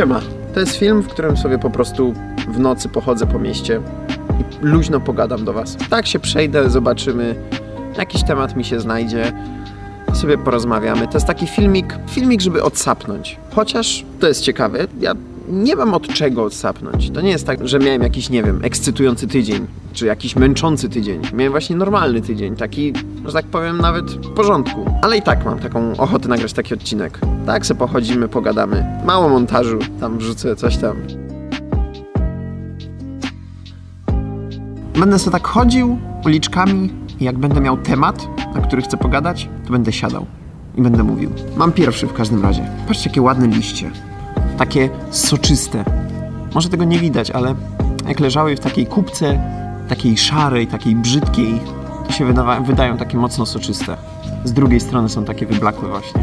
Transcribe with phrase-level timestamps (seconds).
[0.00, 0.20] Siema.
[0.54, 2.14] To jest film, w którym sobie po prostu
[2.48, 3.80] w nocy pochodzę po mieście
[4.40, 5.76] i luźno pogadam do Was.
[5.90, 7.34] Tak się przejdę, zobaczymy,
[7.98, 9.32] jakiś temat mi się znajdzie,
[10.12, 11.06] sobie porozmawiamy.
[11.08, 13.38] To jest taki filmik, filmik, żeby odsapnąć.
[13.54, 15.14] Chociaż to jest ciekawe, ja
[15.50, 17.10] nie mam od czego odsapnąć.
[17.10, 21.22] To nie jest tak, że miałem jakiś, nie wiem, ekscytujący tydzień, czy jakiś męczący tydzień.
[21.34, 22.92] Miałem właśnie normalny tydzień, taki,
[23.24, 24.84] że tak powiem, nawet w porządku.
[25.02, 27.18] Ale i tak mam taką ochotę nagrać taki odcinek.
[27.46, 28.86] Tak se pochodzimy, pogadamy.
[29.04, 30.96] Mało montażu, tam wrzucę coś tam.
[34.98, 39.72] Będę sobie tak chodził uliczkami i jak będę miał temat, na który chcę pogadać, to
[39.72, 40.26] będę siadał
[40.76, 41.30] i będę mówił.
[41.56, 42.70] Mam pierwszy w każdym razie.
[42.88, 43.90] Patrzcie, jakie ładne liście.
[44.60, 45.84] Takie soczyste.
[46.54, 47.54] Może tego nie widać, ale
[48.08, 49.40] jak leżały w takiej kubce,
[49.88, 51.60] takiej szarej, takiej brzydkiej,
[52.06, 53.96] to się wydawa- wydają takie mocno soczyste.
[54.44, 56.22] Z drugiej strony są takie wyblakłe właśnie.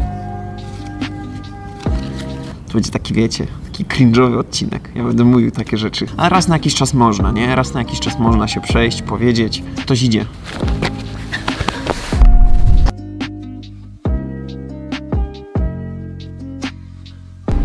[2.68, 4.90] To będzie taki, wiecie, taki cringe'owy odcinek.
[4.94, 6.06] Ja będę mówił takie rzeczy.
[6.16, 7.54] A raz na jakiś czas można, nie?
[7.56, 9.62] Raz na jakiś czas można się przejść, powiedzieć.
[9.76, 10.24] Ktoś idzie.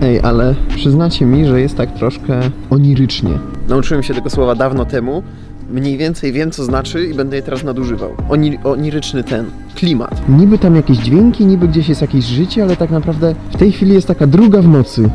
[0.03, 3.39] Ej, ale przyznacie mi, że jest tak troszkę onirycznie.
[3.67, 5.23] Nauczyłem się tego słowa dawno temu.
[5.69, 8.15] Mniej więcej wiem, co znaczy i będę je teraz nadużywał.
[8.29, 9.45] Oni, oniryczny ten
[9.75, 10.29] klimat.
[10.29, 13.93] Niby tam jakieś dźwięki, niby gdzieś jest jakieś życie, ale tak naprawdę w tej chwili
[13.93, 15.09] jest taka druga w nocy.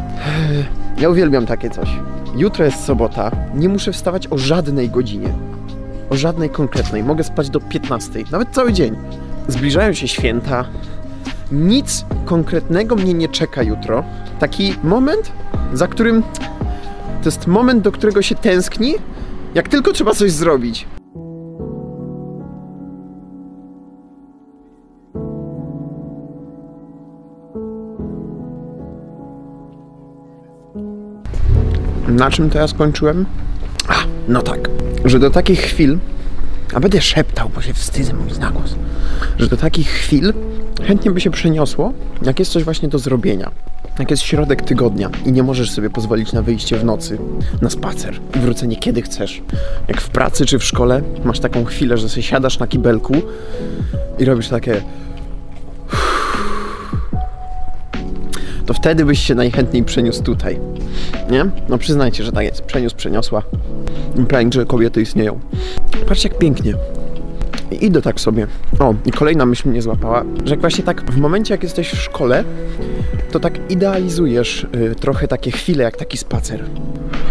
[1.00, 1.88] Ja uwielbiam takie coś.
[2.36, 5.28] Jutro jest sobota, nie muszę wstawać o żadnej godzinie.
[6.10, 7.04] O żadnej konkretnej.
[7.04, 8.96] Mogę spać do 15, nawet cały dzień.
[9.48, 10.64] Zbliżają się święta.
[11.52, 14.04] Nic konkretnego mnie nie czeka jutro.
[14.38, 15.32] Taki moment,
[15.72, 16.22] za którym
[17.22, 18.94] to jest moment, do którego się tęskni,
[19.54, 20.86] jak tylko trzeba coś zrobić.
[32.08, 33.26] Na czym to ja skończyłem?
[33.88, 33.94] A,
[34.28, 34.70] no tak,
[35.04, 35.98] że do takich chwil,
[36.74, 38.74] a będę szeptał, bo się wstydzę mówić na głos,
[39.38, 40.32] że do takich chwil
[40.86, 43.50] chętnie by się przeniosło, jak jest coś właśnie do zrobienia.
[43.98, 47.18] Jak jest środek tygodnia i nie możesz sobie pozwolić na wyjście w nocy,
[47.62, 49.42] na spacer i wrócenie kiedy chcesz.
[49.88, 53.14] Jak w pracy czy w szkole masz taką chwilę, że sobie siadasz na kibelku
[54.18, 54.72] i robisz takie
[58.66, 60.60] to wtedy byś się najchętniej przeniósł tutaj.
[61.30, 61.44] Nie?
[61.68, 62.62] No przyznajcie, że tak jest.
[62.62, 63.42] Przeniósł, przeniosła.
[64.28, 65.40] Prawie, że kobiety istnieją.
[66.08, 66.74] Patrzcie jak pięknie.
[67.70, 68.46] I idę tak sobie.
[68.78, 72.44] O, i kolejna myśl mnie złapała, że właśnie tak w momencie, jak jesteś w szkole,
[73.30, 76.64] to tak idealizujesz y, trochę takie chwile, jak taki spacer.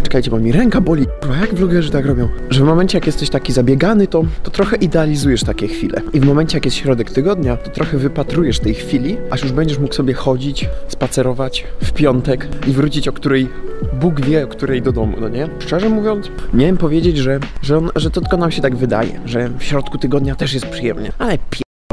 [0.04, 1.06] Czekajcie, bo mi ręka boli.
[1.22, 2.28] Kurwa, jak vlogerzy tak robią?
[2.50, 6.02] Że w momencie, jak jesteś taki zabiegany, to, to trochę idealizujesz takie chwile.
[6.14, 9.80] I w momencie, jak jest środek tygodnia, to trochę wypatrujesz tej chwili, aż już będziesz
[9.80, 13.50] mógł sobie chodzić, spacerować w piątek i wrócić o której
[13.94, 15.50] Bóg wie, której do domu, no nie?
[15.60, 19.50] Szczerze mówiąc, miałem powiedzieć, że, że, on, że to tylko nam się tak wydaje, że
[19.50, 21.12] w środku tygodnia też jest przyjemnie.
[21.20, 21.38] Ale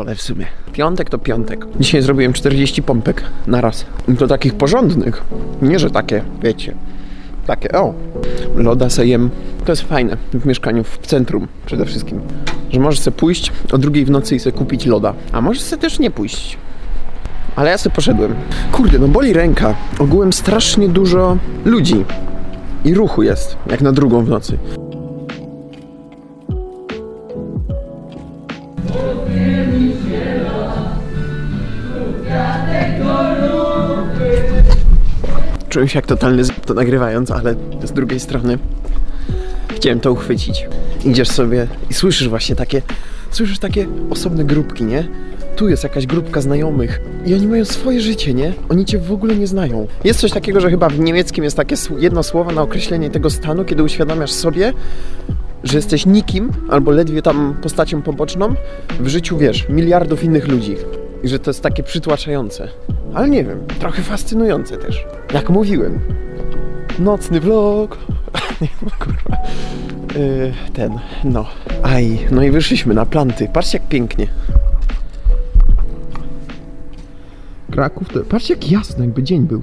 [0.00, 0.46] ale w sumie.
[0.72, 1.66] Piątek to piątek.
[1.80, 3.86] Dzisiaj zrobiłem 40 pompek na raz.
[4.18, 5.24] To takich porządnych.
[5.62, 6.74] Nie, że takie, wiecie,
[7.46, 7.94] takie, o,
[8.56, 9.30] loda sejem.
[9.64, 12.20] To jest fajne w mieszkaniu w centrum przede wszystkim.
[12.70, 15.14] Że możesz sobie pójść o drugiej w nocy i sobie kupić loda.
[15.32, 16.58] A możesz sobie też nie pójść.
[17.56, 18.34] Ale ja sobie poszedłem.
[18.72, 19.74] Kurde, no boli ręka.
[19.98, 22.04] Ogółem strasznie dużo ludzi.
[22.84, 24.58] I ruchu jest, jak na drugą w nocy.
[35.68, 36.50] Czułem się jak totalny z...
[36.66, 37.54] to nagrywając, ale
[37.84, 38.58] z drugiej strony
[39.76, 40.68] chciałem to uchwycić.
[41.04, 42.82] Idziesz sobie i słyszysz właśnie takie,
[43.30, 45.08] słyszysz takie osobne grupki, nie?
[45.56, 48.52] Tu jest jakaś grupka znajomych i oni mają swoje życie, nie?
[48.68, 49.86] Oni cię w ogóle nie znają.
[50.04, 53.64] Jest coś takiego, że chyba w niemieckim jest takie jedno słowo na określenie tego stanu,
[53.64, 54.72] kiedy uświadamiasz sobie,
[55.64, 58.54] że jesteś nikim albo ledwie tam postacią poboczną
[59.00, 60.76] w życiu, wiesz, miliardów innych ludzi.
[61.22, 62.68] I że to jest takie przytłaczające.
[63.14, 65.06] Ale nie wiem, trochę fascynujące też.
[65.34, 66.00] Jak mówiłem.
[66.98, 67.98] Nocny vlog.
[68.60, 69.36] Nie, no kurwa.
[70.18, 71.46] Yy, ten, no.
[71.82, 73.48] Aj, no i wyszliśmy na planty.
[73.52, 74.26] Patrzcie jak pięknie.
[77.74, 78.20] Kraków to...
[78.20, 79.62] Patrzcie jak jasno, jakby dzień był.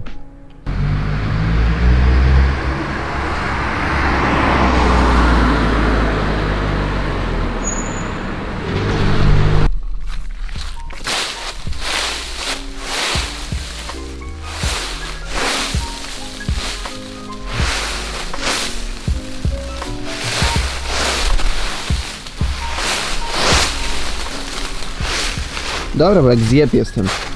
[25.95, 27.30] Dobra, bo jak zjeb jestem.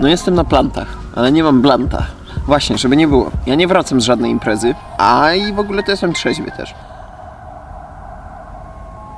[0.00, 2.06] No jestem na plantach, ale nie mam blanta.
[2.46, 3.30] Właśnie, żeby nie było.
[3.46, 6.74] Ja nie wracam z żadnej imprezy, a i w ogóle to jestem trzeźwy też.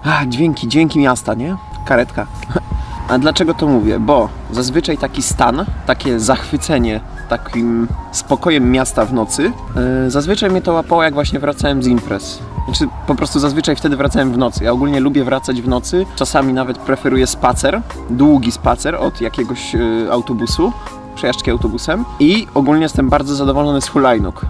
[0.04, 1.56] A, dźwięki, dźwięki miasta, nie?
[1.84, 2.26] Karetka.
[3.08, 4.00] A dlaczego to mówię?
[4.00, 9.52] Bo zazwyczaj taki stan, takie zachwycenie takim spokojem miasta w nocy,
[10.04, 12.38] yy, zazwyczaj mnie to łapało jak właśnie wracałem z imprez.
[13.10, 14.64] Po prostu zazwyczaj wtedy wracałem w nocy.
[14.64, 20.12] Ja ogólnie lubię wracać w nocy, czasami nawet preferuję spacer, długi spacer od jakiegoś yy,
[20.12, 20.72] autobusu,
[21.14, 24.46] przejażdżki autobusem i ogólnie jestem bardzo zadowolony z hulajnóg.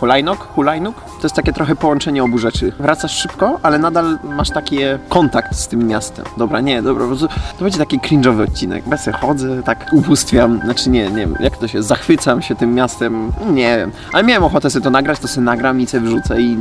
[0.00, 0.38] Hulajnóg?
[0.54, 0.94] Hulajnóg?
[1.00, 2.72] To jest takie trochę połączenie obu rzeczy.
[2.78, 4.78] Wracasz szybko, ale nadal masz taki
[5.08, 6.24] kontakt z tym miastem.
[6.36, 7.28] Dobra, nie, dobra, to,
[7.58, 8.88] to będzie taki cringe'owy odcinek.
[8.88, 13.32] Bez chodzę, tak ubóstwiam, znaczy nie, nie wiem, jak to się, zachwycam się tym miastem,
[13.50, 13.92] nie wiem.
[14.12, 16.58] Ale miałem ochotę sobie to nagrać, to sobie nagram i sobie wrzucę i...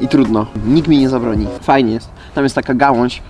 [0.00, 0.46] I trudno.
[0.66, 1.46] Nikt mi nie zabroni.
[1.60, 2.10] Fajnie jest.
[2.34, 3.22] Tam jest taka gałąź,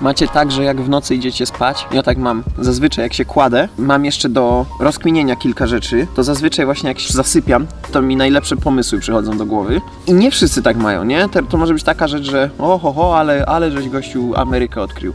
[0.00, 3.68] Macie tak, że jak w nocy idziecie spać, ja tak mam, zazwyczaj jak się kładę,
[3.78, 8.56] mam jeszcze do rozkminienia kilka rzeczy, to zazwyczaj właśnie jak się zasypiam, to mi najlepsze
[8.56, 9.80] pomysły przychodzą do głowy.
[10.06, 11.28] I nie wszyscy tak mają, nie?
[11.48, 15.12] To, może być taka rzecz, że oho, ho, ale, ale żeś gościu Amerykę odkrył.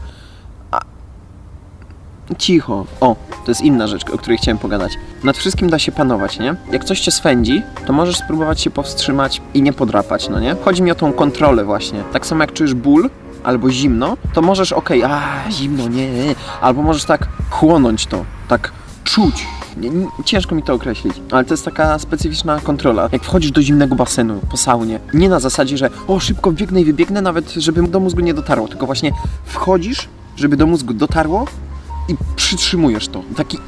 [2.38, 2.86] Cicho.
[3.00, 4.92] O, to jest inna rzecz, o której chciałem pogadać.
[5.24, 6.54] Nad wszystkim da się panować, nie?
[6.72, 10.56] Jak coś cię swędzi, to możesz spróbować się powstrzymać i nie podrapać, no nie?
[10.64, 12.02] Chodzi mi o tą kontrolę właśnie.
[12.12, 13.10] Tak samo jak czujesz ból,
[13.44, 18.24] albo zimno, to możesz, okej, okay, a zimno, nie, nie, albo możesz tak chłonąć to,
[18.48, 18.72] tak
[19.04, 19.46] czuć.
[19.76, 23.08] Nie, nie, ciężko mi to określić, ale to jest taka specyficzna kontrola.
[23.12, 26.84] Jak wchodzisz do zimnego basenu po saunie, nie na zasadzie, że o szybko biegnę i
[26.84, 29.12] wybiegnę, nawet żeby do mózgu nie dotarło, tylko właśnie
[29.44, 31.46] wchodzisz, żeby do mózgu dotarło
[32.08, 33.22] i przytrzymujesz to.
[33.36, 33.58] Taki,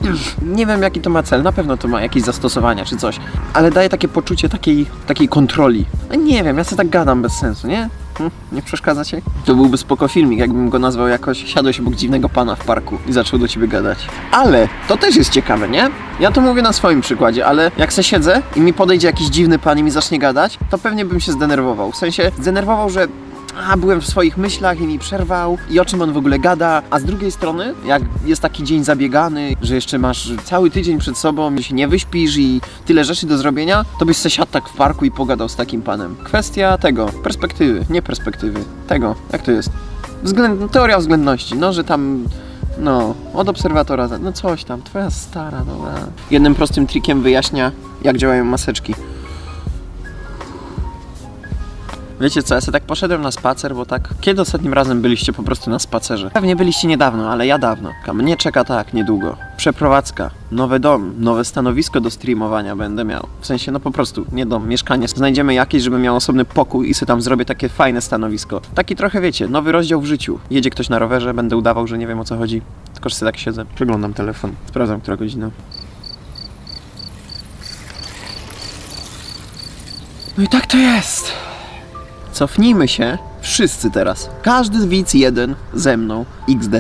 [0.43, 3.21] nie wiem jaki to ma cel, na pewno to ma jakieś zastosowania czy coś,
[3.55, 5.85] ale daje takie poczucie takiej, takiej kontroli.
[6.19, 7.89] Nie wiem, ja sobie tak gadam bez sensu, nie?
[8.19, 9.17] Hm, nie przeszkadza ci?
[9.45, 13.13] To byłby spoko filmik, jakbym go nazwał jakoś Siadłeś obok dziwnego pana w parku i
[13.13, 13.99] zaczął do ciebie gadać.
[14.33, 15.91] Ale to też jest ciekawe, nie?
[16.21, 19.59] Ja to mówię na swoim przykładzie, ale jak se siedzę i mi podejdzie jakiś dziwny
[19.59, 21.93] pan i mi zacznie gadać, to pewnie bym się zdenerwował.
[21.93, 23.09] W sensie zdenerwował, że
[23.57, 26.83] a byłem w swoich myślach i mi przerwał i o czym on w ogóle gada,
[26.91, 31.19] a z drugiej strony, jak jest taki dzień zabiegany, że jeszcze masz cały tydzień przed
[31.19, 34.69] sobą i się nie wyśpisz i tyle rzeczy do zrobienia, to byś se siadł tak
[34.69, 36.17] w parku i pogadał z takim panem.
[36.25, 39.71] Kwestia tego, perspektywy, nie perspektywy, tego, jak to jest?
[40.23, 42.25] Względ, teoria względności, no, że tam
[42.79, 45.95] no, od obserwatora, no coś tam, twoja stara, dobra.
[46.31, 47.73] Jednym prostym trikiem wyjaśnia,
[48.03, 48.95] jak działają maseczki.
[52.21, 54.09] Wiecie co, ja sobie tak poszedłem na spacer, bo tak...
[54.21, 56.31] Kiedy ostatnim razem byliście po prostu na spacerze?
[56.31, 57.93] Pewnie byliście niedawno, ale ja dawno.
[58.07, 59.37] A mnie czeka tak, niedługo.
[59.57, 63.27] Przeprowadzka, nowy dom, nowe stanowisko do streamowania będę miał.
[63.41, 65.09] W sensie, no po prostu, nie dom, mieszkanie.
[65.09, 68.61] Znajdziemy jakieś, żeby miał osobny pokój i sobie tam zrobię takie fajne stanowisko.
[68.75, 70.39] Taki trochę, wiecie, nowy rozdział w życiu.
[70.51, 72.63] Jedzie ktoś na rowerze, będę udawał, że nie wiem o co chodzi.
[72.95, 75.51] Tylko, że sobie tak siedzę, przeglądam telefon, sprawdzam, która godzina.
[80.39, 81.48] No i tak to jest.
[82.39, 84.31] Cofnijmy się wszyscy teraz.
[84.43, 86.73] Każdy widz jeden ze mną XD.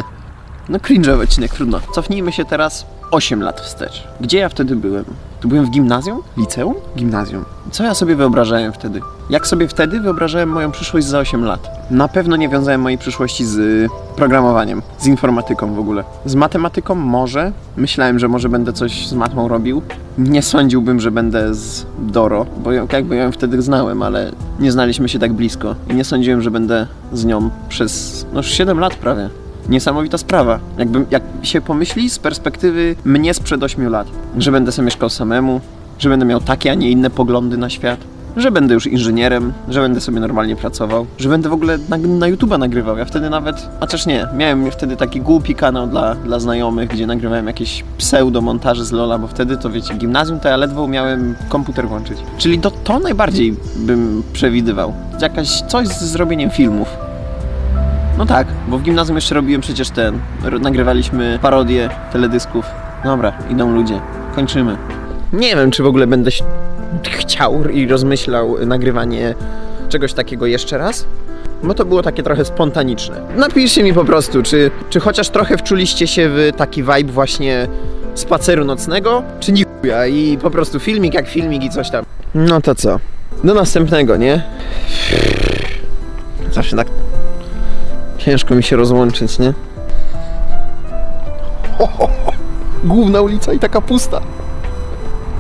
[0.69, 1.81] No cringe'owy odcinek, trudno.
[1.95, 4.05] Cofnijmy się teraz 8 lat wstecz.
[4.21, 5.05] Gdzie ja wtedy byłem?
[5.41, 6.23] Tu byłem w gimnazjum?
[6.37, 6.75] Liceum?
[6.97, 7.45] Gimnazjum.
[7.71, 9.01] Co ja sobie wyobrażałem wtedy?
[9.31, 11.91] Jak sobie wtedy wyobrażałem moją przyszłość za 8 lat?
[11.91, 16.05] Na pewno nie wiązałem mojej przyszłości z programowaniem, z informatyką w ogóle.
[16.25, 17.53] Z matematyką może.
[17.77, 19.83] Myślałem, że może będę coś z matmą robił.
[20.19, 25.19] Nie sądziłbym, że będę z Doro, bo jakby ją wtedy znałem, ale nie znaliśmy się
[25.19, 25.75] tak blisko.
[25.91, 29.29] I nie sądziłem, że będę z nią przez no 7 lat prawie
[29.69, 30.59] niesamowita sprawa.
[30.79, 34.07] Jakby, jak się pomyśli z perspektywy mnie sprzed 8 lat,
[34.39, 35.61] że będę sobie mieszkał samemu,
[35.99, 38.01] że będę miał takie, a nie inne poglądy na świat,
[38.37, 42.27] że będę już inżynierem, że będę sobie normalnie pracował, że będę w ogóle na, na
[42.27, 42.99] YouTube'a nagrywał.
[42.99, 47.47] Ja wtedy nawet, też nie, miałem wtedy taki głupi kanał dla, dla znajomych, gdzie nagrywałem
[47.47, 52.19] jakieś pseudo-montaże z Lola, bo wtedy to wiecie, gimnazjum to ja ledwo umiałem komputer włączyć.
[52.39, 54.93] Czyli to, to najbardziej bym przewidywał.
[55.21, 56.89] Jakaś coś z zrobieniem filmów.
[58.19, 60.19] No tak, bo w gimnazjum jeszcze robiłem przecież ten.
[60.61, 62.65] Nagrywaliśmy parodie teledysków.
[63.05, 64.01] Dobra, idą ludzie.
[64.35, 64.77] Kończymy.
[65.33, 66.31] Nie wiem, czy w ogóle będę
[67.07, 69.35] chciał i rozmyślał nagrywanie
[69.89, 71.07] czegoś takiego jeszcze raz.
[71.63, 73.21] Bo to było takie trochę spontaniczne.
[73.37, 77.69] Napiszcie mi po prostu, czy, czy chociaż trochę wczuliście się w taki vibe właśnie
[78.15, 79.65] spaceru nocnego, czy nie
[80.11, 82.05] i po prostu filmik jak filmik i coś tam.
[82.35, 83.01] No to co?
[83.45, 84.43] Do następnego, nie?
[86.53, 86.87] Zawsze tak
[88.19, 89.47] Ciężko mi się rozłączyć, nie?
[91.79, 92.33] Ho, ho, ho.
[92.85, 94.21] Główna ulica i taka pusta.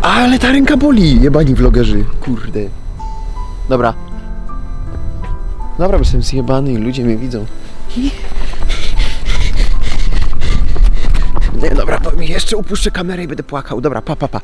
[0.02, 2.05] Ale ta ręka boli, jebani vlogerzy.
[2.21, 2.61] Kurde.
[3.69, 3.95] Dobra.
[5.78, 7.47] Dobra, bo jestem zjebany i ludzie mnie widzą.
[11.62, 13.81] Nie, dobra, Jeszcze upuszczę kamerę i będę płakał.
[13.81, 14.40] Dobra, pa, pa, pa.